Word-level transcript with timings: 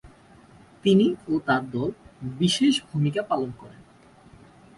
তিনি 0.83 1.05
ও 1.27 1.33
তার 1.47 1.63
দল 1.71 1.89
বিশেষ 2.39 2.73
ভূমিকা 2.89 3.21
পালন 3.23 3.49
করেন। 3.57 3.81